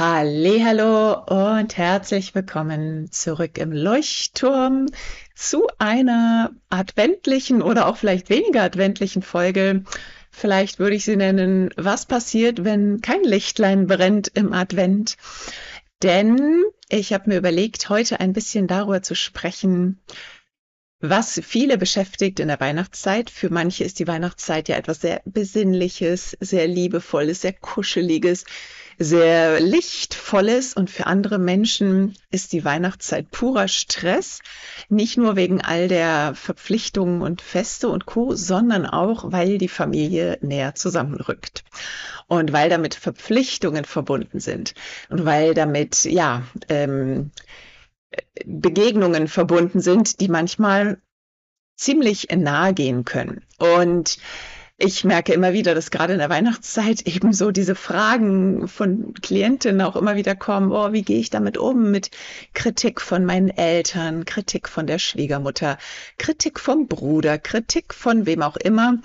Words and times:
Hallo 0.00 1.24
und 1.24 1.76
herzlich 1.76 2.32
willkommen 2.32 3.10
zurück 3.10 3.58
im 3.58 3.72
Leuchtturm 3.72 4.86
zu 5.34 5.66
einer 5.78 6.52
adventlichen 6.70 7.62
oder 7.62 7.88
auch 7.88 7.96
vielleicht 7.96 8.30
weniger 8.30 8.62
adventlichen 8.62 9.22
Folge. 9.22 9.82
Vielleicht 10.30 10.78
würde 10.78 10.94
ich 10.94 11.04
sie 11.04 11.16
nennen, 11.16 11.70
was 11.76 12.06
passiert, 12.06 12.62
wenn 12.62 13.00
kein 13.00 13.24
Lichtlein 13.24 13.88
brennt 13.88 14.28
im 14.34 14.52
Advent? 14.52 15.16
Denn 16.04 16.62
ich 16.88 17.12
habe 17.12 17.30
mir 17.30 17.38
überlegt, 17.38 17.88
heute 17.88 18.20
ein 18.20 18.32
bisschen 18.32 18.68
darüber 18.68 19.02
zu 19.02 19.16
sprechen, 19.16 19.98
was 21.00 21.40
viele 21.44 21.78
beschäftigt 21.78 22.40
in 22.40 22.48
der 22.48 22.60
Weihnachtszeit. 22.60 23.30
Für 23.30 23.50
manche 23.50 23.84
ist 23.84 24.00
die 24.00 24.08
Weihnachtszeit 24.08 24.68
ja 24.68 24.76
etwas 24.76 25.00
sehr 25.00 25.22
Besinnliches, 25.24 26.36
sehr 26.40 26.66
Liebevolles, 26.66 27.42
sehr 27.42 27.52
Kuscheliges, 27.52 28.44
sehr 28.98 29.60
lichtvolles 29.60 30.74
und 30.74 30.90
für 30.90 31.06
andere 31.06 31.38
Menschen 31.38 32.16
ist 32.32 32.52
die 32.52 32.64
Weihnachtszeit 32.64 33.30
purer 33.30 33.68
Stress. 33.68 34.40
Nicht 34.88 35.16
nur 35.16 35.36
wegen 35.36 35.60
all 35.60 35.86
der 35.86 36.34
Verpflichtungen 36.34 37.22
und 37.22 37.42
Feste 37.42 37.88
und 37.88 38.06
Co., 38.06 38.34
sondern 38.34 38.84
auch, 38.84 39.30
weil 39.30 39.58
die 39.58 39.68
Familie 39.68 40.38
näher 40.40 40.74
zusammenrückt. 40.74 41.62
Und 42.26 42.52
weil 42.52 42.68
damit 42.68 42.96
Verpflichtungen 42.96 43.84
verbunden 43.84 44.40
sind. 44.40 44.74
Und 45.08 45.24
weil 45.24 45.54
damit, 45.54 46.04
ja, 46.04 46.42
ähm, 46.68 47.30
Begegnungen 48.44 49.28
verbunden 49.28 49.80
sind, 49.80 50.20
die 50.20 50.28
manchmal 50.28 51.00
ziemlich 51.76 52.28
nahe 52.34 52.74
gehen 52.74 53.04
können. 53.04 53.44
Und 53.58 54.18
ich 54.80 55.02
merke 55.02 55.32
immer 55.32 55.52
wieder, 55.52 55.74
dass 55.74 55.90
gerade 55.90 56.12
in 56.12 56.20
der 56.20 56.30
Weihnachtszeit 56.30 57.02
eben 57.02 57.32
so 57.32 57.50
diese 57.50 57.74
Fragen 57.74 58.68
von 58.68 59.12
Klientinnen 59.14 59.80
auch 59.80 59.96
immer 59.96 60.14
wieder 60.14 60.36
kommen, 60.36 60.70
oh, 60.70 60.92
wie 60.92 61.02
gehe 61.02 61.18
ich 61.18 61.30
damit 61.30 61.58
um 61.58 61.90
mit 61.90 62.10
Kritik 62.54 63.00
von 63.00 63.24
meinen 63.24 63.48
Eltern, 63.48 64.24
Kritik 64.24 64.68
von 64.68 64.86
der 64.86 65.00
Schwiegermutter, 65.00 65.78
Kritik 66.16 66.60
vom 66.60 66.86
Bruder, 66.86 67.38
Kritik 67.38 67.92
von 67.92 68.24
wem 68.24 68.40
auch 68.42 68.56
immer 68.56 68.98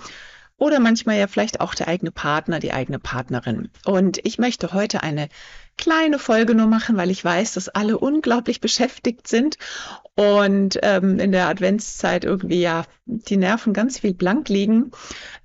oder 0.58 0.80
manchmal 0.80 1.18
ja 1.18 1.28
vielleicht 1.28 1.60
auch 1.60 1.74
der 1.74 1.88
eigene 1.88 2.12
Partner, 2.12 2.60
die 2.60 2.72
eigene 2.72 3.00
Partnerin. 3.00 3.70
Und 3.84 4.20
ich 4.24 4.38
möchte 4.38 4.74
heute 4.74 5.02
eine 5.02 5.28
kleine 5.78 6.20
Folge 6.20 6.56
nur 6.56 6.68
machen, 6.68 6.98
weil 6.98 7.10
ich 7.10 7.24
weiß, 7.24 7.54
dass 7.54 7.70
alle 7.70 7.98
unglaublich 7.98 8.62
beschäftigt 8.62 9.28
sind 9.28 9.58
und 10.16 10.80
ähm, 10.84 11.20
in 11.20 11.32
der 11.32 11.48
Adventszeit 11.48 12.24
irgendwie 12.24 12.62
ja 12.62 12.86
die 13.06 13.38
Nerven 13.38 13.74
ganz 13.74 14.00
viel 14.00 14.14
blank 14.14 14.50
liegen. 14.50 14.92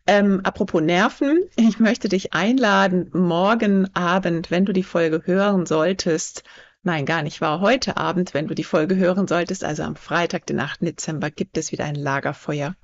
Ähm, 0.07 0.41
apropos 0.45 0.83
Nerven, 0.83 1.39
ich 1.57 1.79
möchte 1.81 2.09
dich 2.09 2.33
einladen, 2.33 3.11
morgen 3.12 3.95
Abend, 3.95 4.51
wenn 4.51 4.65
du 4.65 4.73
die 4.73 4.83
Folge 4.83 5.23
hören 5.25 5.67
solltest, 5.67 6.45
Nein, 6.84 7.07
gar 7.07 7.23
nicht 7.23 7.41
war 7.41 7.61
heute 7.61 7.97
Abend, 7.97 8.34
wenn 8.34 8.47
du 8.47 8.55
die 8.55 8.62
Folge 8.62 8.95
hören 8.95 9.27
solltest, 9.27 9.65
also 9.65 9.83
am 9.83 9.97
Freitag, 9.97 10.47
den 10.47 10.61
8. 10.61 10.83
Dezember, 10.83 11.29
gibt 11.29 11.59
es 11.59 11.73
wieder 11.73 11.85
ein 11.85 11.97
Lagerfeuer. 11.97 12.77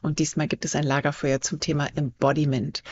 Und 0.00 0.20
diesmal 0.20 0.46
gibt 0.46 0.64
es 0.64 0.76
ein 0.76 0.84
Lagerfeuer 0.84 1.40
zum 1.40 1.58
Thema 1.58 1.88
Embodiment. 1.96 2.84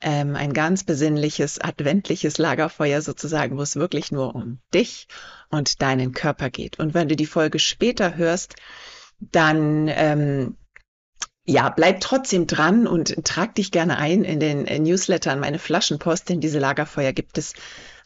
Ähm, 0.00 0.34
ein 0.34 0.54
ganz 0.54 0.84
besinnliches, 0.84 1.60
adventliches 1.60 2.38
Lagerfeuer 2.38 3.02
sozusagen, 3.02 3.58
wo 3.58 3.62
es 3.62 3.76
wirklich 3.76 4.10
nur 4.10 4.34
um 4.34 4.60
dich 4.72 5.08
und 5.50 5.82
deinen 5.82 6.12
Körper 6.12 6.48
geht. 6.48 6.78
Und 6.78 6.94
wenn 6.94 7.08
du 7.08 7.14
die 7.14 7.26
Folge 7.26 7.58
später 7.58 8.16
hörst, 8.16 8.56
dann 9.20 9.88
ähm, 9.88 10.56
ja, 11.44 11.68
bleib 11.70 12.00
trotzdem 12.00 12.46
dran 12.46 12.86
und 12.86 13.24
trag 13.24 13.54
dich 13.54 13.70
gerne 13.70 13.98
ein 13.98 14.24
in 14.24 14.40
den 14.40 14.64
Newsletter 14.82 15.32
an 15.32 15.40
meine 15.40 15.58
Flaschenpost, 15.58 16.28
denn 16.28 16.40
diese 16.40 16.58
Lagerfeuer 16.58 17.12
gibt 17.12 17.38
es 17.38 17.54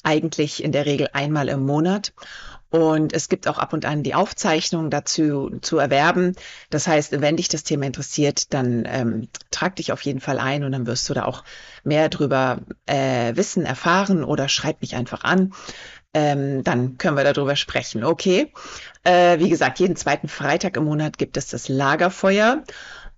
eigentlich 0.03 0.63
in 0.63 0.73
der 0.73 0.87
Regel 0.87 1.09
einmal 1.13 1.49
im 1.49 1.65
Monat. 1.65 2.13
Und 2.73 3.13
es 3.13 3.29
gibt 3.29 3.49
auch 3.49 3.59
ab 3.59 3.75
und 3.75 3.85
an 3.85 4.03
die 4.03 4.15
Aufzeichnung 4.15 4.89
dazu 4.89 5.59
zu 5.61 5.77
erwerben. 5.77 6.35
Das 6.71 6.87
heißt, 6.87 7.21
wenn 7.21 7.37
dich 7.37 7.49
das 7.49 7.65
Thema 7.65 7.85
interessiert, 7.85 8.55
dann 8.55 8.85
ähm, 8.87 9.29
trag 9.51 9.77
dich 9.77 9.93
auf 9.93 10.01
jeden 10.03 10.21
Fall 10.21 10.39
ein 10.39 10.65
und 10.65 10.73
dann 10.73 10.87
wirst 10.87 11.07
du 11.11 11.13
da 11.13 11.27
auch 11.27 11.45
mehr 11.85 12.09
drüber 12.09 12.61
äh, 12.87 13.37
wissen, 13.37 13.67
erfahren 13.67 14.25
oder 14.25 14.49
schreib 14.49 14.81
mich 14.81 14.97
einfach 14.97 15.23
an. 15.23 15.53
Ähm, 16.15 16.65
dann 16.65 16.97
können 16.97 17.19
wir 17.19 17.31
darüber 17.31 17.57
sprechen. 17.57 18.05
Okay. 18.05 18.53
Äh, 19.05 19.39
wie 19.39 19.51
gesagt, 19.51 19.79
jeden 19.79 19.97
zweiten 19.97 20.29
Freitag 20.29 20.79
im 20.79 20.85
Monat 20.85 21.19
gibt 21.19 21.37
es 21.37 21.49
das 21.49 21.69
Lagerfeuer 21.69 22.65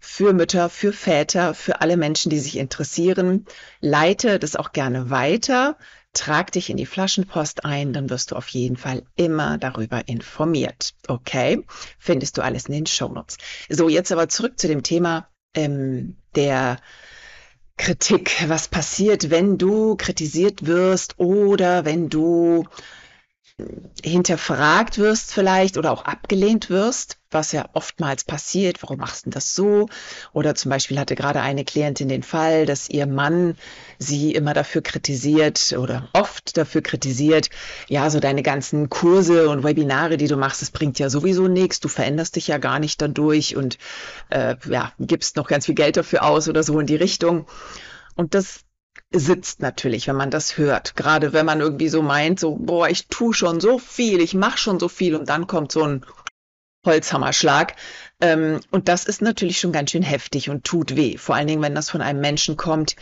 für 0.01 0.33
Mütter, 0.33 0.69
für 0.69 0.93
Väter, 0.93 1.55
für 1.55 1.81
alle 1.81 1.97
Menschen, 1.97 2.29
die 2.29 2.41
sich 2.41 2.57
interessieren. 2.57 3.47
Leite 3.81 4.41
das 4.41 4.57
auch 4.57 4.73
gerne 4.73 5.11
weiter 5.11 5.77
trag 6.15 6.53
dich 6.53 6.71
in 6.71 6.77
die 6.77 6.87
Flaschenpost 6.87 7.65
ein, 7.65 7.93
dann 7.93 8.09
wirst 8.09 8.31
du 8.31 8.37
auf 8.37 8.49
jeden 8.49 8.77
Fall 8.77 9.03
immer 9.17 9.59
darüber 9.59 10.09
informiert. 10.09 10.95
Okay? 11.09 11.65
Findest 11.99 12.39
du 12.39 12.43
alles 12.43 12.67
in 12.67 12.75
den 12.75 12.87
Shownotes. 12.87 13.39
So, 13.69 13.89
jetzt 13.89 14.13
aber 14.13 14.29
zurück 14.29 14.59
zu 14.59 14.69
dem 14.69 14.83
Thema 14.83 15.29
ähm, 15.55 16.17
der 16.35 16.79
Kritik. 17.77 18.37
Was 18.47 18.69
passiert, 18.69 19.31
wenn 19.31 19.59
du 19.59 19.97
kritisiert 19.97 20.67
wirst 20.67 21.19
oder 21.19 21.85
wenn 21.85 22.09
du 22.09 22.65
hinterfragt 24.03 24.99
wirst 24.99 25.33
vielleicht 25.33 25.79
oder 25.79 25.93
auch 25.93 26.05
abgelehnt 26.05 26.71
wirst, 26.71 27.19
was 27.31 27.53
ja 27.53 27.69
oftmals 27.73 28.25
passiert. 28.25 28.83
Warum 28.83 28.99
machst 28.99 29.27
du 29.27 29.31
das 29.31 29.55
so? 29.55 29.89
Oder 30.33 30.57
zum 30.57 30.71
Beispiel 30.71 30.99
hatte 30.99 31.15
gerade 31.15 31.41
eine 31.41 31.65
Klientin 31.65 32.09
den 32.09 32.25
Fall, 32.25 32.67
dass 32.67 32.89
ihr 32.89 33.07
Mann 33.07 33.57
sie 33.99 34.35
immer 34.35 34.55
dafür 34.55 34.83
kritisiert 34.83 35.73
oder 35.79 36.09
oft 36.15 36.57
dafür 36.57 36.83
kritisiert, 36.83 37.49
ja, 37.89 38.11
so 38.11 38.19
deine 38.19 38.43
ganzen 38.43 38.91
Kurse 38.91 39.49
und 39.49 39.63
Webinare, 39.63 40.17
die 40.17 40.29
du 40.29 40.37
machst, 40.37 40.61
das 40.61 40.73
bringt 40.73 40.99
ja 40.99 41.09
sowieso 41.09 41.47
nichts. 41.47 41.79
Du 41.79 41.89
veränderst 41.89 42.35
dich 42.35 42.49
ja 42.49 42.59
gar 42.59 42.81
nicht 42.81 43.01
dadurch 43.01 43.55
und 43.55 43.79
äh, 44.31 44.57
ja, 44.69 44.93
gibst 44.99 45.37
noch 45.37 45.47
ganz 45.47 45.67
viel 45.67 45.77
Geld 45.77 45.97
dafür 45.97 46.25
aus 46.25 46.49
oder 46.49 46.65
so 46.65 46.81
in 46.81 46.87
die 46.87 46.97
Richtung. 46.97 47.47
Und 48.17 48.35
das 48.35 48.65
sitzt 49.15 49.61
natürlich, 49.61 50.09
wenn 50.09 50.17
man 50.17 50.31
das 50.31 50.59
hört. 50.59 50.97
Gerade 50.97 51.33
wenn 51.33 51.47
man 51.47 51.61
irgendwie 51.61 51.89
so 51.89 52.03
meint, 52.03 52.41
so, 52.41 52.57
boah, 52.57 52.89
ich 52.89 53.09
tue 53.09 53.33
schon 53.33 53.61
so 53.61 53.79
viel, 53.79 54.21
ich 54.21 54.35
mache 54.35 54.59
schon 54.59 54.81
so 54.81 54.89
viel 54.89 55.15
und 55.15 55.29
dann 55.29 55.47
kommt 55.47 55.73
so 55.73 55.85
ein 55.85 56.07
Holzhammerschlag. 56.85 57.77
Ähm, 58.21 58.61
und 58.71 58.89
das 58.89 59.05
ist 59.05 59.23
natürlich 59.23 59.59
schon 59.59 59.73
ganz 59.73 59.91
schön 59.91 60.03
heftig 60.03 60.51
und 60.51 60.65
tut 60.65 60.97
weh. 60.97 61.17
Vor 61.17 61.35
allen 61.35 61.47
Dingen, 61.47 61.63
wenn 61.63 61.75
das 61.75 61.91
von 61.91 62.03
einem 62.03 62.21
Menschen 62.21 62.57
kommt, 62.57 62.97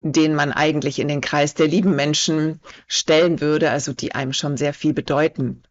den 0.00 0.34
man 0.34 0.52
eigentlich 0.52 1.00
in 1.00 1.08
den 1.08 1.20
Kreis 1.20 1.54
der 1.54 1.66
lieben 1.66 1.96
Menschen 1.96 2.60
stellen 2.86 3.40
würde, 3.40 3.70
also 3.70 3.92
die 3.92 4.14
einem 4.14 4.32
schon 4.32 4.56
sehr 4.56 4.72
viel 4.72 4.92
bedeuten. 4.92 5.64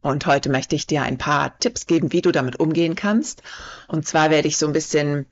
Und 0.00 0.26
heute 0.26 0.48
möchte 0.50 0.76
ich 0.76 0.86
dir 0.86 1.02
ein 1.02 1.18
paar 1.18 1.58
Tipps 1.58 1.86
geben, 1.86 2.12
wie 2.12 2.22
du 2.22 2.32
damit 2.32 2.60
umgehen 2.60 2.94
kannst. 2.94 3.42
Und 3.88 4.06
zwar 4.06 4.30
werde 4.30 4.48
ich 4.48 4.56
so 4.56 4.66
ein 4.66 4.72
bisschen 4.72 5.26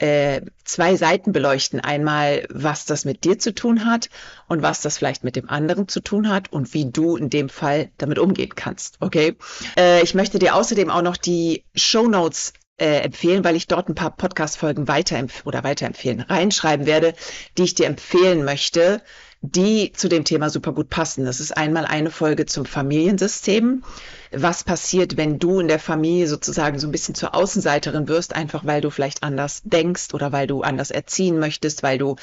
äh, 0.00 0.40
zwei 0.64 0.96
Seiten 0.96 1.32
beleuchten. 1.32 1.80
Einmal, 1.80 2.46
was 2.50 2.86
das 2.86 3.04
mit 3.04 3.24
dir 3.24 3.38
zu 3.38 3.54
tun 3.54 3.84
hat 3.84 4.08
und 4.48 4.62
was 4.62 4.80
das 4.80 4.98
vielleicht 4.98 5.24
mit 5.24 5.36
dem 5.36 5.48
anderen 5.48 5.88
zu 5.88 6.00
tun 6.00 6.28
hat 6.28 6.52
und 6.52 6.72
wie 6.74 6.90
du 6.90 7.16
in 7.16 7.30
dem 7.30 7.48
Fall 7.48 7.90
damit 7.98 8.18
umgehen 8.18 8.54
kannst. 8.54 8.96
Okay? 9.00 9.36
Äh, 9.76 10.02
ich 10.02 10.14
möchte 10.14 10.38
dir 10.38 10.54
außerdem 10.54 10.90
auch 10.90 11.02
noch 11.02 11.16
die 11.16 11.64
Show 11.74 12.08
Notes 12.08 12.54
äh, 12.78 13.00
empfehlen, 13.00 13.44
weil 13.44 13.56
ich 13.56 13.66
dort 13.66 13.88
ein 13.88 13.94
paar 13.94 14.16
Podcast-Folgen 14.16 14.88
weiterempf 14.88 15.44
oder 15.44 15.62
weiterempfehlen, 15.64 16.22
reinschreiben 16.22 16.86
werde, 16.86 17.14
die 17.58 17.64
ich 17.64 17.74
dir 17.74 17.86
empfehlen 17.86 18.42
möchte, 18.42 19.02
die 19.42 19.92
zu 19.92 20.08
dem 20.08 20.24
Thema 20.24 20.50
super 20.50 20.72
gut 20.72 20.90
passen. 20.90 21.24
Das 21.24 21.40
ist 21.40 21.56
einmal 21.56 21.86
eine 21.86 22.10
Folge 22.10 22.44
zum 22.44 22.66
Familiensystem. 22.66 23.82
Was 24.32 24.64
passiert, 24.64 25.16
wenn 25.16 25.38
du 25.38 25.60
in 25.60 25.68
der 25.68 25.78
Familie 25.78 26.28
sozusagen 26.28 26.78
so 26.78 26.86
ein 26.86 26.92
bisschen 26.92 27.14
zur 27.14 27.34
Außenseiterin 27.34 28.06
wirst, 28.06 28.36
einfach 28.36 28.66
weil 28.66 28.82
du 28.82 28.90
vielleicht 28.90 29.22
anders 29.22 29.62
denkst 29.64 30.12
oder 30.12 30.30
weil 30.32 30.46
du 30.46 30.60
anders 30.60 30.90
erziehen 30.90 31.38
möchtest, 31.38 31.82
weil 31.82 31.96
du 31.96 32.16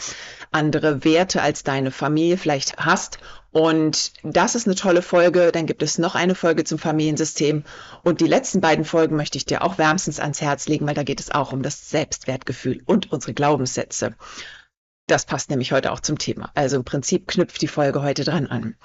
andere 0.51 1.03
Werte 1.03 1.41
als 1.41 1.63
deine 1.63 1.89
Familie 1.89 2.38
vielleicht 2.38 2.77
hast. 2.77 3.17
Und 3.51 4.13
das 4.22 4.53
ist 4.53 4.67
eine 4.67 4.75
tolle 4.75 5.01
Folge. 5.01 5.51
Dann 5.51 5.65
gibt 5.65 5.81
es 5.81 5.97
noch 5.97 6.13
eine 6.13 6.36
Folge 6.36 6.65
zum 6.65 6.77
Familiensystem. 6.77 7.63
Und 8.03 8.21
die 8.21 8.27
letzten 8.27 8.62
beiden 8.62 8.86
Folgen 8.86 9.15
möchte 9.15 9.39
ich 9.39 9.45
dir 9.45 9.63
auch 9.63 9.80
wärmstens 9.80 10.19
ans 10.19 10.41
Herz 10.41 10.68
legen, 10.68 10.86
weil 10.86 10.94
da 10.94 11.03
geht 11.03 11.19
es 11.19 11.31
auch 11.31 11.51
um 11.51 11.63
das 11.63 11.89
Selbstwertgefühl 11.89 12.83
und 12.86 13.12
unsere 13.12 13.33
Glaubenssätze. 13.33 14.13
Das 15.07 15.25
passt 15.25 15.50
nämlich 15.50 15.71
heute 15.71 15.92
auch 15.92 16.01
zum 16.01 16.18
Thema. 16.18 16.51
Also 16.54 16.75
im 16.75 16.83
Prinzip 16.83 17.27
knüpft 17.27 17.62
die 17.62 17.68
Folge 17.68 18.01
heute 18.01 18.25
dran 18.25 18.48
an. 18.48 18.75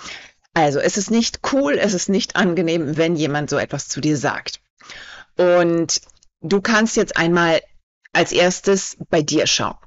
Also 0.55 0.79
es 0.79 0.97
ist 0.97 1.11
nicht 1.11 1.41
cool, 1.53 1.75
es 1.79 1.95
ist 1.95 2.09
nicht 2.09 2.37
angenehm, 2.37 2.97
wenn 2.97 3.17
jemand 3.17 3.51
so 3.51 3.57
etwas 3.57 3.89
zu 3.89 4.01
dir 4.01 4.17
sagt. 4.17 4.61
Und 5.37 6.01
du 6.41 6.61
kannst 6.61 6.97
jetzt 6.97 7.17
einmal 7.17 7.61
als 8.13 8.33
erstes 8.33 8.97
bei 9.11 9.23
dir 9.23 9.47
schauen. 9.47 9.79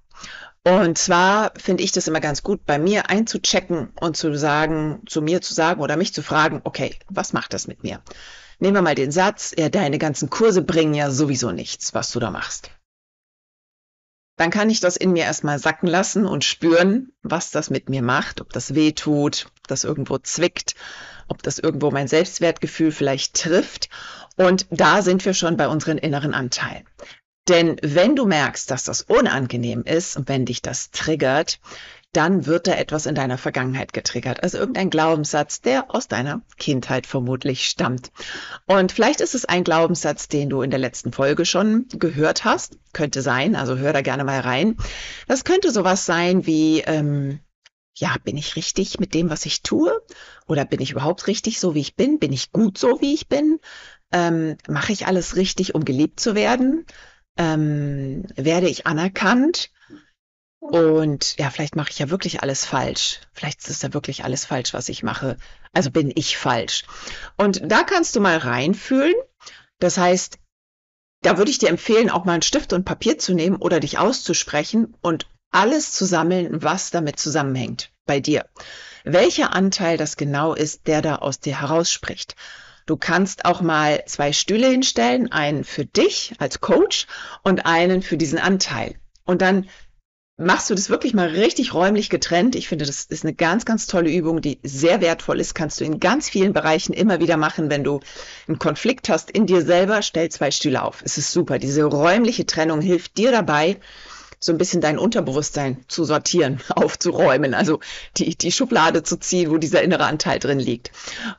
Und 0.63 0.97
zwar 0.97 1.53
finde 1.57 1.83
ich 1.83 1.91
das 1.91 2.07
immer 2.07 2.19
ganz 2.19 2.41
gut, 2.41 2.65
bei 2.65 2.79
mir 2.79 3.09
einzuchecken 3.11 3.89
und 4.01 4.17
zu 4.17 4.35
sagen, 4.35 5.03
zu 5.05 5.21
mir 5.21 5.41
zu 5.41 5.53
sagen 5.53 5.79
oder 5.79 5.95
mich 5.95 6.13
zu 6.13 6.23
fragen, 6.23 6.61
okay, 6.63 6.95
was 7.07 7.33
macht 7.33 7.53
das 7.53 7.67
mit 7.67 7.83
mir? 7.83 8.01
Nehmen 8.57 8.75
wir 8.75 8.81
mal 8.81 8.95
den 8.95 9.11
Satz, 9.11 9.53
ja, 9.55 9.69
deine 9.69 9.99
ganzen 9.99 10.31
Kurse 10.31 10.63
bringen 10.63 10.95
ja 10.95 11.11
sowieso 11.11 11.51
nichts, 11.51 11.93
was 11.93 12.11
du 12.11 12.19
da 12.19 12.31
machst. 12.31 12.71
Dann 14.37 14.49
kann 14.49 14.69
ich 14.69 14.79
das 14.79 14.97
in 14.97 15.13
mir 15.13 15.23
erstmal 15.23 15.59
sacken 15.59 15.87
lassen 15.87 16.25
und 16.25 16.43
spüren, 16.43 17.11
was 17.23 17.51
das 17.51 17.69
mit 17.69 17.89
mir 17.89 18.01
macht, 18.01 18.41
ob 18.41 18.51
das 18.51 18.75
weh 18.75 18.91
tut, 18.91 19.47
ob 19.59 19.67
das 19.67 19.83
irgendwo 19.83 20.17
zwickt, 20.17 20.75
ob 21.27 21.41
das 21.41 21.59
irgendwo 21.59 21.91
mein 21.91 22.07
Selbstwertgefühl 22.07 22.91
vielleicht 22.91 23.35
trifft. 23.35 23.89
Und 24.35 24.67
da 24.69 25.01
sind 25.01 25.23
wir 25.25 25.33
schon 25.33 25.57
bei 25.57 25.67
unseren 25.67 25.97
inneren 25.97 26.33
Anteilen. 26.33 26.85
Denn 27.47 27.77
wenn 27.81 28.15
du 28.15 28.25
merkst, 28.25 28.69
dass 28.71 28.83
das 28.83 29.01
unangenehm 29.01 29.83
ist 29.83 30.17
und 30.17 30.27
wenn 30.27 30.45
dich 30.45 30.61
das 30.61 30.91
triggert, 30.91 31.59
dann 32.15 32.45
wird 32.45 32.67
da 32.67 32.73
etwas 32.73 33.05
in 33.05 33.15
deiner 33.15 33.37
Vergangenheit 33.37 33.93
getriggert. 33.93 34.43
Also 34.43 34.57
irgendein 34.57 34.89
Glaubenssatz, 34.89 35.61
der 35.61 35.93
aus 35.93 36.07
deiner 36.07 36.41
Kindheit 36.57 37.07
vermutlich 37.07 37.65
stammt. 37.65 38.11
Und 38.65 38.91
vielleicht 38.91 39.21
ist 39.21 39.35
es 39.35 39.45
ein 39.45 39.63
Glaubenssatz, 39.63 40.27
den 40.27 40.49
du 40.49 40.61
in 40.61 40.69
der 40.69 40.79
letzten 40.79 41.11
Folge 41.11 41.45
schon 41.45 41.87
gehört 41.89 42.45
hast. 42.45 42.77
Könnte 42.93 43.21
sein, 43.21 43.55
also 43.55 43.77
hör 43.77 43.93
da 43.93 44.01
gerne 44.01 44.23
mal 44.23 44.39
rein. 44.39 44.77
Das 45.27 45.43
könnte 45.43 45.71
sowas 45.71 46.05
sein 46.05 46.45
wie, 46.45 46.81
ähm, 46.81 47.39
ja, 47.97 48.15
bin 48.23 48.37
ich 48.37 48.55
richtig 48.55 48.99
mit 48.99 49.13
dem, 49.13 49.29
was 49.29 49.45
ich 49.45 49.61
tue? 49.61 50.01
Oder 50.47 50.65
bin 50.65 50.81
ich 50.81 50.91
überhaupt 50.91 51.27
richtig 51.27 51.59
so, 51.59 51.75
wie 51.75 51.81
ich 51.81 51.95
bin? 51.95 52.19
Bin 52.19 52.33
ich 52.33 52.51
gut 52.51 52.77
so, 52.77 52.99
wie 53.01 53.13
ich 53.13 53.27
bin? 53.27 53.59
Ähm, 54.11 54.57
Mache 54.67 54.91
ich 54.93 55.07
alles 55.07 55.35
richtig, 55.35 55.75
um 55.75 55.85
geliebt 55.85 56.19
zu 56.19 56.35
werden? 56.35 56.85
Ähm, 57.37 58.25
werde 58.35 58.67
ich 58.69 58.87
anerkannt? 58.87 59.71
Und 60.71 61.37
ja, 61.37 61.49
vielleicht 61.51 61.75
mache 61.75 61.91
ich 61.91 61.99
ja 61.99 62.09
wirklich 62.09 62.41
alles 62.41 62.65
falsch. 62.65 63.21
Vielleicht 63.33 63.67
ist 63.67 63.83
ja 63.83 63.93
wirklich 63.93 64.23
alles 64.23 64.45
falsch, 64.45 64.73
was 64.73 64.89
ich 64.89 65.03
mache. 65.03 65.37
Also 65.73 65.91
bin 65.91 66.11
ich 66.15 66.37
falsch. 66.37 66.83
Und 67.37 67.61
da 67.71 67.83
kannst 67.83 68.15
du 68.15 68.19
mal 68.19 68.37
reinfühlen. 68.37 69.13
Das 69.79 69.97
heißt, 69.97 70.39
da 71.21 71.37
würde 71.37 71.51
ich 71.51 71.59
dir 71.59 71.69
empfehlen, 71.69 72.09
auch 72.09 72.25
mal 72.25 72.33
einen 72.33 72.41
Stift 72.41 72.73
und 72.73 72.85
Papier 72.85 73.17
zu 73.17 73.33
nehmen 73.33 73.57
oder 73.57 73.79
dich 73.79 73.97
auszusprechen 73.97 74.95
und 75.01 75.27
alles 75.51 75.91
zu 75.91 76.05
sammeln, 76.05 76.63
was 76.63 76.91
damit 76.91 77.19
zusammenhängt 77.19 77.91
bei 78.05 78.19
dir. 78.19 78.45
Welcher 79.03 79.53
Anteil 79.53 79.97
das 79.97 80.17
genau 80.17 80.53
ist, 80.53 80.87
der 80.87 81.01
da 81.01 81.17
aus 81.17 81.39
dir 81.39 81.61
herausspricht. 81.61 82.35
Du 82.85 82.97
kannst 82.97 83.45
auch 83.45 83.61
mal 83.61 84.03
zwei 84.05 84.33
Stühle 84.33 84.67
hinstellen, 84.67 85.31
einen 85.31 85.63
für 85.63 85.85
dich 85.85 86.33
als 86.39 86.59
Coach 86.59 87.07
und 87.43 87.65
einen 87.65 88.01
für 88.01 88.17
diesen 88.17 88.37
Anteil. 88.37 88.95
Und 89.25 89.41
dann 89.41 89.67
machst 90.37 90.69
du 90.69 90.75
das 90.75 90.89
wirklich 90.89 91.13
mal 91.13 91.29
richtig 91.29 91.73
räumlich 91.73 92.09
getrennt. 92.09 92.55
Ich 92.55 92.67
finde, 92.67 92.85
das 92.85 93.05
ist 93.05 93.23
eine 93.23 93.33
ganz, 93.33 93.65
ganz 93.65 93.87
tolle 93.87 94.11
Übung, 94.11 94.41
die 94.41 94.59
sehr 94.63 94.99
wertvoll 94.99 95.39
ist. 95.39 95.55
Kannst 95.55 95.79
du 95.79 95.85
in 95.85 95.99
ganz 95.99 96.29
vielen 96.29 96.51
Bereichen 96.51 96.93
immer 96.93 97.19
wieder 97.19 97.37
machen, 97.37 97.69
wenn 97.69 97.83
du 97.83 98.01
einen 98.47 98.59
Konflikt 98.59 99.07
hast 99.07 99.31
in 99.31 99.45
dir 99.45 99.61
selber. 99.61 100.01
Stell 100.01 100.29
zwei 100.29 100.51
Stühle 100.51 100.83
auf. 100.83 101.01
Es 101.05 101.17
ist 101.17 101.31
super. 101.31 101.57
Diese 101.57 101.83
räumliche 101.85 102.45
Trennung 102.45 102.81
hilft 102.81 103.17
dir 103.17 103.31
dabei, 103.31 103.77
so 104.39 104.51
ein 104.51 104.57
bisschen 104.57 104.81
dein 104.81 104.99
Unterbewusstsein 104.99 105.85
zu 105.87 106.03
sortieren, 106.03 106.59
aufzuräumen, 106.69 107.53
also 107.53 107.79
die, 108.17 108.35
die 108.37 108.51
Schublade 108.51 109.03
zu 109.03 109.17
ziehen, 109.17 109.49
wo 109.49 109.57
dieser 109.57 109.81
innere 109.81 110.03
Anteil 110.03 110.39
drin 110.39 110.59
liegt. 110.59 110.91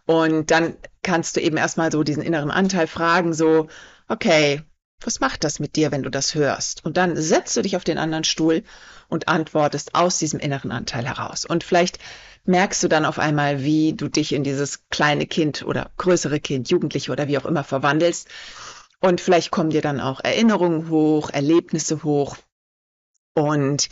Und 0.07 0.51
dann 0.51 0.75
kannst 1.03 1.37
du 1.37 1.41
eben 1.41 1.59
erstmal 1.59 1.93
so 1.93 2.03
diesen 2.03 2.23
inneren 2.23 2.51
Anteil 2.51 2.87
fragen, 2.87 3.35
so, 3.35 3.69
okay, 4.09 4.63
was 5.01 5.21
macht 5.21 5.45
das 5.45 5.59
mit 5.59 5.77
dir, 5.77 5.93
wenn 5.93 6.03
du 6.03 6.11
das 6.11 6.35
hörst? 6.35 6.85
Und 6.85 6.97
dann 6.97 7.17
setzt 7.17 7.57
du 7.57 7.63
dich 7.63 7.77
auf 7.77 7.85
den 7.85 7.99
anderen 7.99 8.25
Stuhl 8.25 8.63
und 9.09 9.29
antwortest 9.29 9.95
aus 9.95 10.19
diesem 10.19 10.41
inneren 10.41 10.73
Anteil 10.73 11.07
heraus. 11.07 11.45
Und 11.45 11.65
vielleicht 11.65 11.99
merkst 12.45 12.83
du 12.83 12.89
dann 12.89 13.05
auf 13.05 13.19
einmal, 13.19 13.63
wie 13.63 13.93
du 13.93 14.09
dich 14.09 14.33
in 14.33 14.45
dieses 14.45 14.89
kleine 14.89 15.27
Kind 15.27 15.65
oder 15.65 15.91
größere 15.97 16.41
Kind, 16.41 16.71
Jugendliche 16.71 17.13
oder 17.13 17.29
wie 17.29 17.39
auch 17.39 17.45
immer 17.45 17.65
verwandelst. 17.65 18.29
Und 19.01 19.21
vielleicht 19.21 19.51
kommen 19.51 19.71
dir 19.71 19.83
dann 19.83 20.01
auch 20.01 20.21
Erinnerungen 20.21 20.89
hoch, 20.89 21.31
Erlebnisse 21.31 22.03
hoch. 22.03 22.37
Und 23.35 23.89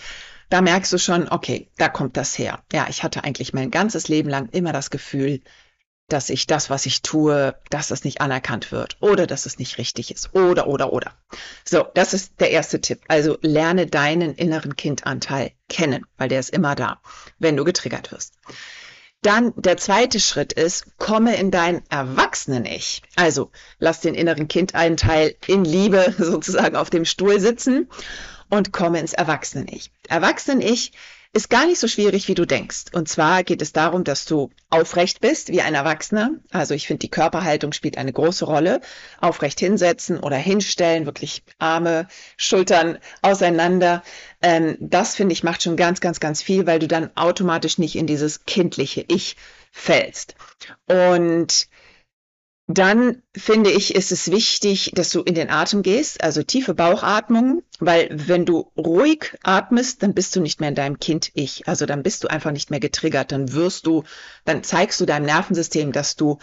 da 0.48 0.62
merkst 0.62 0.92
du 0.92 0.98
schon, 0.98 1.28
okay, 1.28 1.68
da 1.76 1.88
kommt 1.88 2.16
das 2.16 2.38
her. 2.38 2.62
Ja, 2.72 2.86
ich 2.88 3.02
hatte 3.02 3.24
eigentlich 3.24 3.52
mein 3.52 3.70
ganzes 3.70 4.08
Leben 4.08 4.30
lang 4.30 4.48
immer 4.50 4.72
das 4.72 4.90
Gefühl, 4.90 5.40
dass 6.08 6.28
ich 6.28 6.46
das, 6.46 6.68
was 6.70 6.86
ich 6.86 7.02
tue, 7.02 7.54
dass 7.70 7.90
es 7.90 8.04
nicht 8.04 8.20
anerkannt 8.20 8.72
wird 8.72 8.96
oder 9.00 9.26
dass 9.26 9.46
es 9.46 9.58
nicht 9.58 9.78
richtig 9.78 10.10
ist 10.10 10.34
oder, 10.34 10.66
oder, 10.66 10.92
oder. 10.92 11.12
So, 11.64 11.86
das 11.94 12.12
ist 12.12 12.40
der 12.40 12.50
erste 12.50 12.80
Tipp. 12.80 13.00
Also 13.08 13.38
lerne 13.40 13.86
deinen 13.86 14.34
inneren 14.34 14.76
Kindanteil 14.76 15.52
kennen, 15.68 16.06
weil 16.18 16.28
der 16.28 16.40
ist 16.40 16.50
immer 16.50 16.74
da, 16.74 17.00
wenn 17.38 17.56
du 17.56 17.64
getriggert 17.64 18.12
wirst. 18.12 18.34
Dann 19.22 19.54
der 19.56 19.78
zweite 19.78 20.20
Schritt 20.20 20.52
ist, 20.52 20.98
komme 20.98 21.34
in 21.36 21.50
dein 21.50 21.82
Erwachsenen-Ich. 21.88 23.02
Also 23.16 23.50
lass 23.78 24.00
den 24.00 24.14
inneren 24.14 24.48
Kindanteil 24.48 25.34
in 25.46 25.64
Liebe 25.64 26.14
sozusagen 26.18 26.76
auf 26.76 26.90
dem 26.90 27.06
Stuhl 27.06 27.40
sitzen 27.40 27.88
und 28.50 28.72
komme 28.72 29.00
ins 29.00 29.14
Erwachsenen-Ich. 29.14 29.90
Erwachsenen-Ich 30.08 30.92
ist 31.34 31.50
gar 31.50 31.66
nicht 31.66 31.80
so 31.80 31.88
schwierig, 31.88 32.28
wie 32.28 32.34
du 32.34 32.46
denkst. 32.46 32.84
Und 32.92 33.08
zwar 33.08 33.42
geht 33.42 33.60
es 33.60 33.72
darum, 33.72 34.04
dass 34.04 34.24
du 34.24 34.50
aufrecht 34.70 35.20
bist 35.20 35.48
wie 35.48 35.60
ein 35.62 35.74
Erwachsener. 35.74 36.30
Also 36.52 36.74
ich 36.74 36.86
finde, 36.86 37.00
die 37.00 37.10
Körperhaltung 37.10 37.72
spielt 37.72 37.98
eine 37.98 38.12
große 38.12 38.44
Rolle. 38.44 38.80
Aufrecht 39.20 39.58
hinsetzen 39.58 40.20
oder 40.20 40.36
hinstellen, 40.36 41.06
wirklich 41.06 41.42
Arme, 41.58 42.06
Schultern 42.36 42.98
auseinander. 43.20 44.04
Ähm, 44.42 44.76
das 44.78 45.16
finde 45.16 45.32
ich 45.32 45.42
macht 45.42 45.64
schon 45.64 45.76
ganz, 45.76 46.00
ganz, 46.00 46.20
ganz 46.20 46.40
viel, 46.40 46.66
weil 46.66 46.78
du 46.78 46.86
dann 46.86 47.10
automatisch 47.16 47.78
nicht 47.78 47.96
in 47.96 48.06
dieses 48.06 48.44
kindliche 48.44 49.04
Ich 49.08 49.36
fällst. 49.72 50.36
Und 50.86 51.66
dann 52.66 53.22
finde 53.36 53.70
ich, 53.70 53.94
ist 53.94 54.10
es 54.10 54.30
wichtig, 54.30 54.92
dass 54.94 55.10
du 55.10 55.20
in 55.20 55.34
den 55.34 55.50
Atem 55.50 55.82
gehst, 55.82 56.22
also 56.22 56.42
tiefe 56.42 56.72
Bauchatmung, 56.72 57.62
weil 57.78 58.08
wenn 58.10 58.46
du 58.46 58.70
ruhig 58.76 59.36
atmest, 59.42 60.02
dann 60.02 60.14
bist 60.14 60.34
du 60.34 60.40
nicht 60.40 60.60
mehr 60.60 60.70
in 60.70 60.74
deinem 60.74 60.98
Kind-Ich. 60.98 61.68
Also 61.68 61.84
dann 61.84 62.02
bist 62.02 62.24
du 62.24 62.28
einfach 62.28 62.52
nicht 62.52 62.70
mehr 62.70 62.80
getriggert. 62.80 63.32
Dann 63.32 63.52
wirst 63.52 63.86
du, 63.86 64.04
dann 64.46 64.62
zeigst 64.62 64.98
du 65.00 65.04
deinem 65.04 65.26
Nervensystem, 65.26 65.92
dass 65.92 66.16
du 66.16 66.38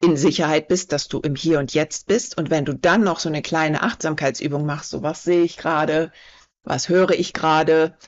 in 0.00 0.16
Sicherheit 0.16 0.68
bist, 0.68 0.92
dass 0.92 1.08
du 1.08 1.20
im 1.20 1.34
Hier 1.34 1.58
und 1.58 1.74
Jetzt 1.74 2.06
bist. 2.06 2.38
Und 2.38 2.48
wenn 2.48 2.64
du 2.64 2.72
dann 2.72 3.02
noch 3.02 3.18
so 3.18 3.28
eine 3.28 3.42
kleine 3.42 3.82
Achtsamkeitsübung 3.82 4.64
machst, 4.64 4.90
so 4.90 5.02
was 5.02 5.24
sehe 5.24 5.42
ich 5.42 5.58
gerade, 5.58 6.10
was 6.62 6.88
höre 6.88 7.10
ich 7.10 7.34
gerade, 7.34 7.98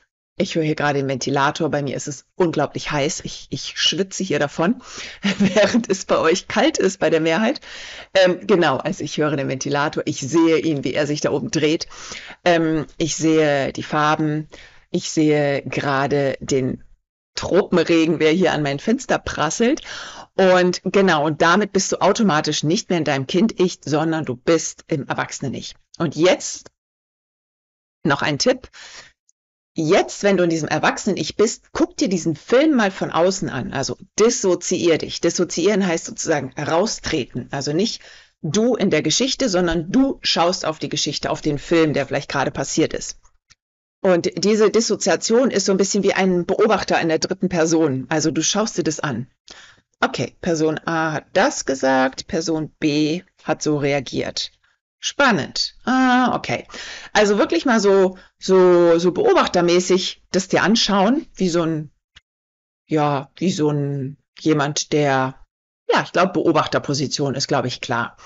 ich 0.41 0.55
höre 0.55 0.63
hier 0.63 0.75
gerade 0.75 0.99
den 0.99 1.09
Ventilator. 1.09 1.69
Bei 1.71 1.83
mir 1.83 1.97
ist 1.97 2.09
es 2.09 2.25
unglaublich 2.35 2.91
heiß. 2.91 3.21
Ich, 3.25 3.47
ich 3.51 3.75
schwitze 3.77 4.25
hier 4.25 4.39
davon, 4.39 4.83
während 5.39 5.89
es 5.91 6.05
bei 6.05 6.19
euch 6.19 6.49
kalt 6.49 6.79
ist 6.79 6.99
bei 6.99 7.11
der 7.11 7.21
Mehrheit. 7.21 7.61
Ähm, 8.15 8.47
genau, 8.47 8.79
also 8.79 9.05
ich 9.05 9.19
höre 9.19 9.37
den 9.37 9.49
Ventilator. 9.49 10.03
Ich 10.07 10.21
sehe 10.21 10.59
ihn, 10.59 10.85
wie 10.85 10.95
er 10.95 11.07
sich 11.07 11.21
da 11.21 11.31
oben 11.31 11.51
dreht. 11.51 11.87
Ähm, 12.45 12.87
ich 12.97 13.17
sehe 13.17 13.73
die 13.73 13.83
Farben. 13.83 14.49
Ich 14.91 15.11
sehe 15.11 15.63
gerade 15.63 16.37
den 16.41 16.83
Tropenregen, 17.37 18.19
wer 18.19 18.33
hier 18.33 18.53
an 18.53 18.63
mein 18.63 18.79
Fenster 18.79 19.19
prasselt. 19.19 19.83
Und 20.35 20.81
genau, 20.85 21.27
und 21.27 21.43
damit 21.43 21.73
bist 21.73 21.93
du 21.93 22.01
automatisch 22.01 22.65
nicht 22.65 22.89
mehr 22.89 22.99
in 22.99 23.05
deinem 23.05 23.27
Kind-Ich, 23.27 23.81
sondern 23.85 24.25
du 24.25 24.37
bist 24.37 24.85
im 24.89 25.07
Erwachsenen-Ich. 25.07 25.75
Und 25.99 26.17
jetzt 26.17 26.71
noch 28.05 28.23
ein 28.23 28.39
Tipp 28.39 28.69
Jetzt, 29.75 30.25
wenn 30.25 30.37
du 30.37 30.45
in 30.45 30.51
diesem 30.51 30.69
Erwachsenen-Ich 30.69 31.37
bist, 31.37 31.67
guck 31.73 31.97
dir 31.97 32.09
diesen 32.09 32.35
Film 32.35 32.75
mal 32.75 32.91
von 32.91 33.11
außen 33.11 33.49
an. 33.49 33.73
Also 33.73 33.97
dissoziier 34.19 34.99
dich. 34.99 35.21
Dissoziieren 35.21 35.87
heißt 35.87 36.07
sozusagen 36.07 36.53
raustreten. 36.59 37.49
Also 37.53 37.73
nicht 37.73 38.01
du 38.43 38.75
in 38.75 38.91
der 38.91 39.03
Geschichte, 39.03 39.49
sondern 39.49 39.93
du 39.93 40.19
schaust 40.23 40.67
auf 40.67 40.79
die 40.79 40.89
Geschichte, 40.89 41.31
auf 41.31 41.41
den 41.41 41.59
Film, 41.59 41.93
der 41.93 42.07
vielleicht 42.07 42.31
gerade 42.31 42.51
passiert 42.51 42.95
ist. 42.95 43.19
Und 44.03 44.45
diese 44.45 44.71
Dissoziation 44.71 45.51
ist 45.51 45.67
so 45.67 45.73
ein 45.73 45.79
bisschen 45.79 46.03
wie 46.03 46.15
ein 46.15 46.47
Beobachter 46.47 47.01
in 47.01 47.09
der 47.09 47.19
dritten 47.19 47.49
Person. 47.49 48.07
Also 48.09 48.31
du 48.31 48.43
schaust 48.43 48.79
dir 48.79 48.83
das 48.83 48.99
an. 48.99 49.29
Okay, 50.01 50.35
Person 50.41 50.81
A 50.87 51.13
hat 51.13 51.27
das 51.35 51.67
gesagt, 51.67 52.27
Person 52.27 52.73
B 52.81 53.23
hat 53.45 53.63
so 53.63 53.77
reagiert. 53.77 54.51
Spannend. 55.01 55.75
Ah, 55.85 56.37
okay. 56.37 56.67
Also 57.15 57.39
wirklich 57.39 57.65
mal 57.65 57.81
so, 57.81 58.19
so, 58.39 58.99
so 58.99 59.13
beobachtermäßig 59.13 60.23
das 60.31 60.49
dir 60.49 60.63
anschauen, 60.63 61.27
wie 61.35 61.49
so 61.49 61.63
ein, 61.63 61.91
ja, 62.87 63.31
wie 63.37 63.51
so 63.51 63.71
ein 63.71 64.19
jemand, 64.39 64.93
der, 64.93 65.47
ja, 65.91 66.03
ich 66.03 66.13
glaube, 66.13 66.35
Beobachterposition 66.35 67.35
ist, 67.35 67.49
glaube 67.49 67.69
ich, 67.69 67.81
klar. 67.81 68.17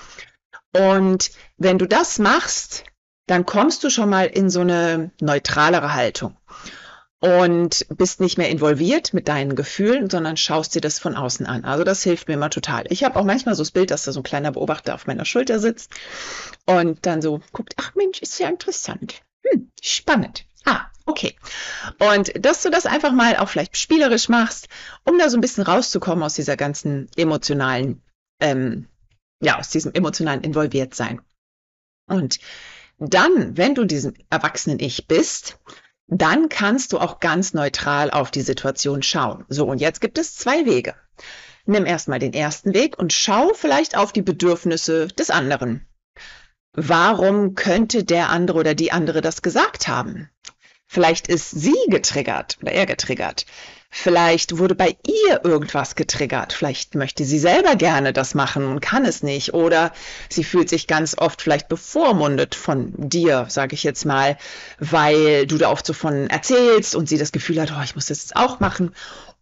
Und 0.73 1.31
wenn 1.57 1.77
du 1.77 1.87
das 1.87 2.19
machst, 2.19 2.83
dann 3.27 3.45
kommst 3.45 3.83
du 3.83 3.89
schon 3.89 4.09
mal 4.09 4.25
in 4.25 4.49
so 4.49 4.59
eine 4.59 5.11
neutralere 5.21 5.93
Haltung 5.93 6.37
und 7.25 7.87
bist 7.89 8.19
nicht 8.19 8.37
mehr 8.37 8.49
involviert 8.49 9.15
mit 9.15 9.27
deinen 9.27 9.55
Gefühlen, 9.55 10.11
sondern 10.11 10.37
schaust 10.37 10.75
dir 10.75 10.81
das 10.81 10.99
von 10.99 11.15
außen 11.15 11.47
an. 11.47 11.65
Also 11.65 11.83
das 11.83 12.03
hilft 12.03 12.27
mir 12.27 12.35
immer 12.35 12.51
total. 12.51 12.85
Ich 12.89 13.03
habe 13.03 13.19
auch 13.19 13.23
manchmal 13.23 13.55
so 13.55 13.63
das 13.63 13.71
Bild, 13.71 13.89
dass 13.89 14.03
da 14.03 14.11
so 14.11 14.19
ein 14.19 14.23
kleiner 14.23 14.51
Beobachter 14.51 14.93
auf 14.93 15.07
meiner 15.07 15.25
Schulter 15.25 15.57
sitzt 15.57 15.91
und 16.67 17.03
dann 17.07 17.23
so 17.23 17.41
guckt, 17.51 17.73
ach 17.77 17.95
Mensch, 17.95 18.21
ist 18.21 18.39
ja 18.39 18.47
interessant. 18.47 19.23
Hm, 19.43 19.71
spannend. 19.81 20.45
Ah, 20.65 20.85
okay. 21.07 21.35
Und 21.97 22.45
dass 22.45 22.61
du 22.61 22.69
das 22.69 22.85
einfach 22.85 23.11
mal 23.11 23.37
auch 23.37 23.49
vielleicht 23.49 23.75
spielerisch 23.75 24.29
machst, 24.29 24.67
um 25.03 25.17
da 25.17 25.27
so 25.27 25.37
ein 25.37 25.41
bisschen 25.41 25.63
rauszukommen 25.63 26.23
aus 26.23 26.35
dieser 26.35 26.57
ganzen 26.57 27.09
emotionalen, 27.15 28.03
ähm, 28.39 28.87
ja, 29.41 29.57
aus 29.57 29.69
diesem 29.69 29.93
emotionalen 29.93 30.41
Involviertsein. 30.41 31.21
Und 32.07 32.37
dann, 32.99 33.57
wenn 33.57 33.73
du 33.73 33.85
diesen 33.85 34.13
erwachsenen 34.29 34.79
Ich 34.79 35.07
bist, 35.07 35.57
dann 36.07 36.49
kannst 36.49 36.93
du 36.93 36.99
auch 36.99 37.19
ganz 37.19 37.53
neutral 37.53 38.11
auf 38.11 38.31
die 38.31 38.41
Situation 38.41 39.01
schauen. 39.03 39.45
So, 39.49 39.65
und 39.65 39.79
jetzt 39.79 40.01
gibt 40.01 40.17
es 40.17 40.35
zwei 40.35 40.65
Wege. 40.65 40.95
Nimm 41.65 41.85
erstmal 41.85 42.19
den 42.19 42.33
ersten 42.33 42.73
Weg 42.73 42.99
und 42.99 43.11
schau 43.11 43.53
vielleicht 43.53 43.97
auf 43.97 44.13
die 44.13 44.21
Bedürfnisse 44.21 45.07
des 45.07 45.31
anderen. 45.31 45.87
Warum 46.73 47.55
könnte 47.55 48.03
der 48.03 48.29
andere 48.29 48.59
oder 48.59 48.75
die 48.75 48.91
andere 48.91 49.21
das 49.21 49.41
gesagt 49.41 49.87
haben? 49.87 50.29
Vielleicht 50.85 51.27
ist 51.27 51.49
sie 51.49 51.75
getriggert 51.87 52.57
oder 52.61 52.71
er 52.71 52.85
getriggert. 52.85 53.45
Vielleicht 53.97 54.57
wurde 54.57 54.75
bei 54.75 54.97
ihr 55.07 55.45
irgendwas 55.45 55.95
getriggert. 55.95 56.51
Vielleicht 56.51 56.95
möchte 56.95 57.23
sie 57.23 57.39
selber 57.39 57.77
gerne 57.77 58.11
das 58.11 58.35
machen 58.35 58.65
und 58.65 58.81
kann 58.81 59.05
es 59.05 59.23
nicht. 59.23 59.53
Oder 59.53 59.93
sie 60.27 60.43
fühlt 60.43 60.67
sich 60.67 60.85
ganz 60.85 61.17
oft 61.17 61.41
vielleicht 61.41 61.69
bevormundet 61.69 62.55
von 62.55 62.91
dir, 62.97 63.45
sage 63.47 63.73
ich 63.73 63.83
jetzt 63.83 64.05
mal, 64.05 64.37
weil 64.79 65.47
du 65.47 65.57
da 65.57 65.71
oft 65.71 65.85
so 65.85 65.93
von 65.93 66.29
erzählst 66.29 66.93
und 66.93 67.07
sie 67.07 67.17
das 67.17 67.31
Gefühl 67.31 67.61
hat, 67.61 67.71
oh, 67.71 67.81
ich 67.85 67.95
muss 67.95 68.07
das 68.07 68.23
jetzt 68.23 68.35
auch 68.35 68.59
machen. 68.59 68.93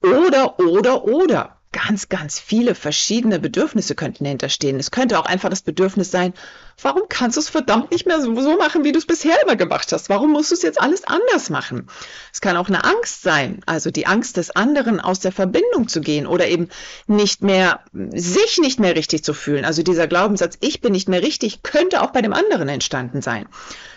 Oder, 0.03 0.60
oder, 0.60 1.03
oder 1.05 1.57
ganz, 1.74 2.08
ganz 2.08 2.39
viele 2.39 2.75
verschiedene 2.75 3.39
Bedürfnisse 3.39 3.96
könnten 3.96 4.24
hinterstehen. 4.24 4.80
Es 4.80 4.92
könnte 4.92 5.20
auch 5.20 5.25
einfach 5.25 5.50
das 5.50 5.62
Bedürfnis 5.62 6.12
sein, 6.12 6.34
warum 6.82 7.03
kannst 7.10 7.36
du 7.36 7.42
es 7.42 7.50
verdammt 7.50 7.92
nicht 7.92 8.06
mehr 8.06 8.22
so 8.22 8.32
machen, 8.58 8.86
wie 8.86 8.94
du 8.94 9.00
es 9.00 9.06
bisher 9.06 9.36
immer 9.44 9.58
gemacht 9.58 9.92
hast? 9.92 10.08
Warum 10.08 10.32
musst 10.32 10.51
du 10.51 10.56
es 10.56 10.62
jetzt 10.62 10.80
alles 10.80 11.03
anders 11.03 11.50
machen? 11.50 11.88
Es 12.32 12.39
kann 12.39 12.56
auch 12.56 12.70
eine 12.70 12.86
Angst 12.86 13.24
sein, 13.24 13.62
also 13.65 13.92
die 13.92 14.08
Angst 14.08 14.38
des 14.38 14.51
anderen 14.51 15.01
aus 15.01 15.20
der 15.20 15.34
Verbindung 15.34 15.89
zu 15.89 16.00
gehen 16.00 16.27
oder 16.27 16.48
eben 16.48 16.70
nicht 17.08 17.44
mehr, 17.44 17.82
sich 17.92 18.60
nicht 18.60 18.80
mehr 18.80 18.96
richtig 18.96 19.25
zu 19.25 19.34
fühlen. 19.34 19.65
Also 19.65 19.84
dieser 19.84 20.08
Glaubenssatz, 20.08 20.58
ich 20.62 20.80
bin 20.80 20.94
nicht 20.94 21.10
mehr 21.10 21.22
richtig, 21.22 21.63
könnte 21.63 22.01
auch 22.01 22.12
bei 22.12 22.22
dem 22.22 22.34
anderen 22.34 22.70
entstanden 22.70 23.22
sein. 23.22 23.48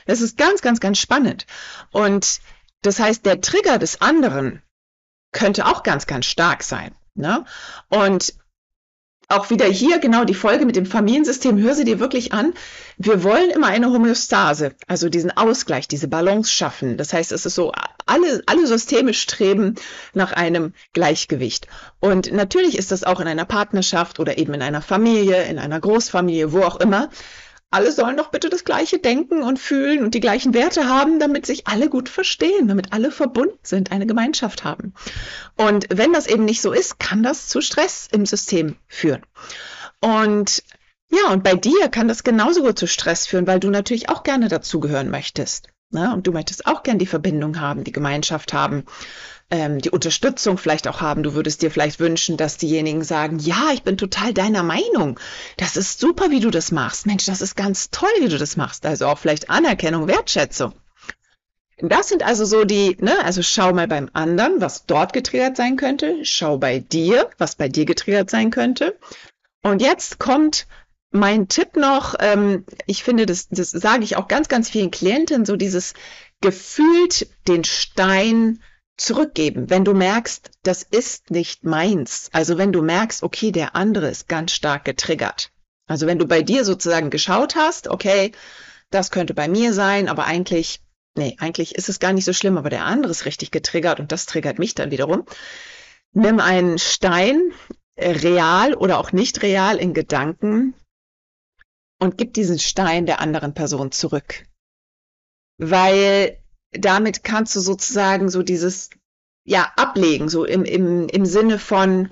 Das 0.06 0.20
ist 0.20 0.36
ganz, 0.36 0.62
ganz, 0.62 0.80
ganz 0.80 0.98
spannend. 0.98 1.46
Und 1.92 2.40
das 2.82 2.98
heißt, 2.98 3.24
der 3.26 3.40
Trigger 3.40 3.78
des 3.78 4.00
anderen 4.00 4.62
könnte 5.32 5.66
auch 5.66 5.82
ganz, 5.82 6.06
ganz 6.06 6.26
stark 6.26 6.62
sein. 6.62 6.94
Ne? 7.16 7.44
Und 7.88 8.34
auch 9.28 9.50
wieder 9.50 9.66
hier 9.66 9.98
genau 9.98 10.24
die 10.24 10.34
Folge 10.34 10.64
mit 10.66 10.76
dem 10.76 10.86
Familiensystem, 10.86 11.58
hör 11.58 11.74
sie 11.74 11.84
dir 11.84 11.98
wirklich 11.98 12.32
an. 12.32 12.54
Wir 12.96 13.24
wollen 13.24 13.50
immer 13.50 13.66
eine 13.66 13.90
Homöostase, 13.90 14.74
also 14.86 15.08
diesen 15.08 15.36
Ausgleich, 15.36 15.88
diese 15.88 16.06
Balance 16.06 16.50
schaffen. 16.50 16.96
Das 16.96 17.12
heißt, 17.12 17.32
es 17.32 17.44
ist 17.44 17.56
so, 17.56 17.72
alle, 18.06 18.42
alle 18.46 18.66
Systeme 18.68 19.14
streben 19.14 19.74
nach 20.14 20.32
einem 20.32 20.74
Gleichgewicht. 20.92 21.66
Und 21.98 22.32
natürlich 22.32 22.78
ist 22.78 22.92
das 22.92 23.02
auch 23.02 23.18
in 23.18 23.26
einer 23.26 23.44
Partnerschaft 23.44 24.20
oder 24.20 24.38
eben 24.38 24.54
in 24.54 24.62
einer 24.62 24.82
Familie, 24.82 25.42
in 25.44 25.58
einer 25.58 25.80
Großfamilie, 25.80 26.52
wo 26.52 26.62
auch 26.62 26.76
immer 26.76 27.10
alle 27.76 27.92
sollen 27.92 28.16
doch 28.16 28.30
bitte 28.30 28.48
das 28.48 28.64
Gleiche 28.64 28.98
denken 28.98 29.42
und 29.42 29.58
fühlen 29.58 30.02
und 30.02 30.14
die 30.14 30.20
gleichen 30.20 30.54
Werte 30.54 30.88
haben, 30.88 31.20
damit 31.20 31.44
sich 31.44 31.66
alle 31.66 31.90
gut 31.90 32.08
verstehen, 32.08 32.68
damit 32.68 32.94
alle 32.94 33.10
verbunden 33.10 33.58
sind, 33.62 33.92
eine 33.92 34.06
Gemeinschaft 34.06 34.64
haben. 34.64 34.94
Und 35.56 35.86
wenn 35.90 36.14
das 36.14 36.26
eben 36.26 36.46
nicht 36.46 36.62
so 36.62 36.72
ist, 36.72 36.98
kann 36.98 37.22
das 37.22 37.48
zu 37.48 37.60
Stress 37.60 38.08
im 38.10 38.24
System 38.24 38.76
führen. 38.88 39.20
Und 40.00 40.62
ja, 41.10 41.30
und 41.30 41.44
bei 41.44 41.54
dir 41.54 41.90
kann 41.90 42.08
das 42.08 42.24
genauso 42.24 42.62
gut 42.62 42.78
zu 42.78 42.86
Stress 42.86 43.26
führen, 43.26 43.46
weil 43.46 43.60
du 43.60 43.68
natürlich 43.68 44.08
auch 44.08 44.22
gerne 44.22 44.48
dazugehören 44.48 45.10
möchtest. 45.10 45.68
Ne? 45.90 46.12
Und 46.12 46.26
du 46.26 46.32
möchtest 46.32 46.66
auch 46.66 46.82
gern 46.82 46.98
die 46.98 47.06
Verbindung 47.06 47.60
haben, 47.60 47.84
die 47.84 47.92
Gemeinschaft 47.92 48.52
haben 48.52 48.84
ähm, 49.50 49.78
die 49.78 49.90
Unterstützung 49.90 50.58
vielleicht 50.58 50.88
auch 50.88 51.00
haben. 51.00 51.22
Du 51.22 51.34
würdest 51.34 51.62
dir 51.62 51.70
vielleicht 51.70 52.00
wünschen, 52.00 52.36
dass 52.36 52.56
diejenigen 52.56 53.04
sagen, 53.04 53.38
ja, 53.38 53.70
ich 53.72 53.82
bin 53.82 53.96
total 53.96 54.34
deiner 54.34 54.62
Meinung. 54.62 55.20
Das 55.56 55.76
ist 55.76 56.00
super, 56.00 56.30
wie 56.30 56.40
du 56.40 56.50
das 56.50 56.72
machst. 56.72 57.06
Mensch, 57.06 57.26
das 57.26 57.40
ist 57.40 57.56
ganz 57.56 57.90
toll, 57.90 58.10
wie 58.20 58.28
du 58.28 58.38
das 58.38 58.56
machst. 58.56 58.86
Also 58.86 59.06
auch 59.06 59.18
vielleicht 59.18 59.50
Anerkennung, 59.50 60.08
Wertschätzung. 60.08 60.74
Das 61.78 62.08
sind 62.08 62.24
also 62.24 62.46
so 62.46 62.64
die, 62.64 62.96
ne, 63.00 63.22
also 63.22 63.42
schau 63.42 63.72
mal 63.74 63.86
beim 63.86 64.08
anderen, 64.14 64.60
was 64.60 64.86
dort 64.86 65.12
getriggert 65.12 65.56
sein 65.56 65.76
könnte. 65.76 66.24
Schau 66.24 66.56
bei 66.56 66.78
dir, 66.78 67.28
was 67.38 67.54
bei 67.54 67.68
dir 67.68 67.84
getriggert 67.84 68.30
sein 68.30 68.50
könnte. 68.50 68.98
Und 69.62 69.82
jetzt 69.82 70.18
kommt 70.18 70.66
mein 71.10 71.48
Tipp 71.48 71.76
noch, 71.76 72.14
ähm, 72.18 72.64
ich 72.86 73.02
finde, 73.04 73.26
das, 73.26 73.48
das 73.48 73.70
sage 73.70 74.04
ich 74.04 74.16
auch 74.16 74.28
ganz, 74.28 74.48
ganz 74.48 74.68
vielen 74.68 74.90
Klienten, 74.90 75.44
so 75.44 75.56
dieses 75.56 75.94
gefühlt 76.40 77.28
den 77.48 77.64
Stein 77.64 78.62
zurückgeben, 78.96 79.68
wenn 79.68 79.84
du 79.84 79.94
merkst, 79.94 80.50
das 80.62 80.82
ist 80.82 81.30
nicht 81.30 81.64
meins. 81.64 82.30
Also 82.32 82.58
wenn 82.58 82.72
du 82.72 82.82
merkst, 82.82 83.22
okay, 83.22 83.52
der 83.52 83.76
andere 83.76 84.08
ist 84.08 84.28
ganz 84.28 84.52
stark 84.52 84.84
getriggert. 84.84 85.52
Also 85.86 86.06
wenn 86.06 86.18
du 86.18 86.26
bei 86.26 86.42
dir 86.42 86.64
sozusagen 86.64 87.10
geschaut 87.10 87.56
hast, 87.56 87.88
okay, 87.88 88.32
das 88.90 89.10
könnte 89.10 89.34
bei 89.34 89.48
mir 89.48 89.72
sein, 89.72 90.08
aber 90.08 90.24
eigentlich, 90.24 90.80
nee, 91.14 91.36
eigentlich 91.38 91.74
ist 91.74 91.88
es 91.88 92.00
gar 92.00 92.12
nicht 92.12 92.24
so 92.24 92.32
schlimm, 92.32 92.56
aber 92.56 92.70
der 92.70 92.84
andere 92.84 93.10
ist 93.10 93.26
richtig 93.26 93.50
getriggert 93.50 94.00
und 94.00 94.12
das 94.12 94.26
triggert 94.26 94.58
mich 94.58 94.74
dann 94.74 94.90
wiederum. 94.90 95.24
Nimm 96.12 96.40
einen 96.40 96.78
Stein, 96.78 97.52
äh, 97.96 98.10
real 98.12 98.74
oder 98.74 98.98
auch 98.98 99.12
nicht 99.12 99.42
real 99.42 99.76
in 99.76 99.92
Gedanken 99.92 100.74
und 101.98 102.18
gib 102.18 102.34
diesen 102.34 102.58
Stein 102.58 103.06
der 103.06 103.20
anderen 103.20 103.54
Person 103.54 103.92
zurück. 103.92 104.46
Weil 105.58 106.38
damit 106.72 107.24
kannst 107.24 107.56
du 107.56 107.60
sozusagen 107.60 108.28
so 108.28 108.42
dieses, 108.42 108.90
ja, 109.44 109.72
ablegen, 109.76 110.28
so 110.28 110.44
im, 110.44 110.64
im, 110.64 111.08
im 111.08 111.26
Sinne 111.26 111.58
von, 111.58 112.10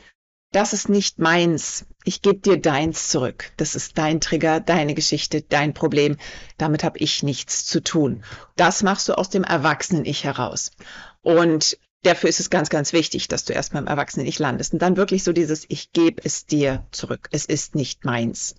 das 0.52 0.72
ist 0.72 0.88
nicht 0.88 1.18
meins. 1.18 1.84
Ich 2.04 2.22
gebe 2.22 2.38
dir 2.38 2.60
deins 2.60 3.08
zurück. 3.08 3.50
Das 3.56 3.74
ist 3.74 3.98
dein 3.98 4.20
Trigger, 4.20 4.60
deine 4.60 4.94
Geschichte, 4.94 5.42
dein 5.42 5.74
Problem. 5.74 6.16
Damit 6.58 6.84
habe 6.84 6.98
ich 6.98 7.24
nichts 7.24 7.66
zu 7.66 7.82
tun. 7.82 8.22
Das 8.54 8.84
machst 8.84 9.08
du 9.08 9.18
aus 9.18 9.30
dem 9.30 9.42
Erwachsenen-Ich 9.42 10.22
heraus. 10.22 10.70
Und 11.22 11.76
dafür 12.04 12.28
ist 12.28 12.38
es 12.38 12.50
ganz, 12.50 12.70
ganz 12.70 12.92
wichtig, 12.92 13.26
dass 13.26 13.44
du 13.44 13.52
erstmal 13.52 13.82
im 13.82 13.88
Erwachsenen-Ich 13.88 14.38
landest. 14.38 14.72
Und 14.72 14.78
dann 14.80 14.96
wirklich 14.96 15.24
so 15.24 15.32
dieses, 15.32 15.64
ich 15.68 15.90
gebe 15.90 16.22
es 16.24 16.46
dir 16.46 16.86
zurück. 16.92 17.28
Es 17.32 17.46
ist 17.46 17.74
nicht 17.74 18.04
meins. 18.04 18.54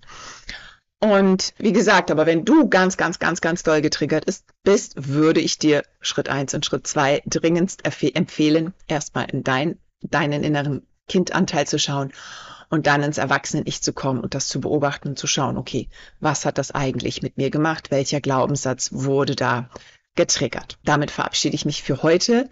Und 1.06 1.54
wie 1.56 1.72
gesagt, 1.72 2.10
aber 2.10 2.26
wenn 2.26 2.44
du 2.44 2.68
ganz, 2.68 2.96
ganz, 2.96 3.20
ganz, 3.20 3.40
ganz 3.40 3.62
doll 3.62 3.80
getriggert 3.80 4.24
bist, 4.64 4.94
würde 4.96 5.40
ich 5.40 5.56
dir 5.56 5.84
Schritt 6.00 6.28
eins 6.28 6.52
und 6.52 6.66
Schritt 6.66 6.84
zwei 6.88 7.22
dringendst 7.26 7.84
empfehlen, 7.84 8.74
erstmal 8.88 9.30
in 9.30 9.44
dein, 9.44 9.78
deinen 10.00 10.42
inneren 10.42 10.84
Kindanteil 11.06 11.64
zu 11.64 11.78
schauen 11.78 12.12
und 12.70 12.88
dann 12.88 13.04
ins 13.04 13.18
Erwachsenen-Ich 13.18 13.82
zu 13.82 13.92
kommen 13.92 14.18
und 14.18 14.34
das 14.34 14.48
zu 14.48 14.60
beobachten 14.60 15.10
und 15.10 15.18
zu 15.18 15.28
schauen, 15.28 15.56
okay, 15.56 15.88
was 16.18 16.44
hat 16.44 16.58
das 16.58 16.72
eigentlich 16.72 17.22
mit 17.22 17.36
mir 17.36 17.50
gemacht? 17.50 17.92
Welcher 17.92 18.20
Glaubenssatz 18.20 18.90
wurde 18.92 19.36
da 19.36 19.70
getriggert? 20.16 20.76
Damit 20.84 21.12
verabschiede 21.12 21.54
ich 21.54 21.64
mich 21.64 21.84
für 21.84 22.02
heute 22.02 22.50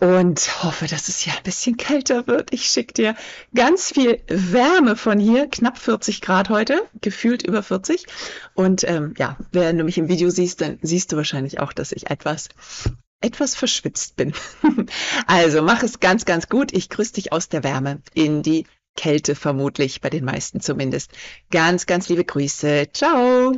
und 0.00 0.62
hoffe, 0.62 0.86
dass 0.86 1.08
es 1.08 1.24
ja 1.24 1.32
ein 1.34 1.42
bisschen 1.42 1.76
kälter 1.76 2.26
wird. 2.26 2.52
Ich 2.52 2.66
schicke 2.66 2.92
dir 2.92 3.16
ganz 3.54 3.92
viel 3.92 4.20
Wärme 4.28 4.96
von 4.96 5.18
hier, 5.18 5.48
knapp 5.48 5.78
40 5.78 6.20
Grad 6.20 6.50
heute, 6.50 6.82
gefühlt 7.00 7.46
über 7.46 7.62
40. 7.62 8.04
Und 8.54 8.84
ähm, 8.84 9.14
ja, 9.16 9.38
wenn 9.52 9.78
du 9.78 9.84
mich 9.84 9.96
im 9.98 10.08
Video 10.08 10.28
siehst, 10.28 10.60
dann 10.60 10.78
siehst 10.82 11.12
du 11.12 11.16
wahrscheinlich 11.16 11.60
auch, 11.60 11.72
dass 11.72 11.92
ich 11.92 12.10
etwas 12.10 12.48
etwas 13.22 13.54
verschwitzt 13.54 14.16
bin. 14.16 14.34
also 15.26 15.62
mach 15.62 15.82
es 15.82 16.00
ganz, 16.00 16.26
ganz 16.26 16.48
gut. 16.48 16.72
Ich 16.72 16.90
grüße 16.90 17.14
dich 17.14 17.32
aus 17.32 17.48
der 17.48 17.64
Wärme 17.64 18.00
in 18.12 18.42
die 18.42 18.66
Kälte 18.94 19.34
vermutlich, 19.34 20.00
bei 20.00 20.10
den 20.10 20.24
meisten 20.24 20.60
zumindest. 20.60 21.12
Ganz, 21.50 21.86
ganz 21.86 22.08
liebe 22.08 22.24
Grüße. 22.24 22.88
Ciao. 22.92 23.54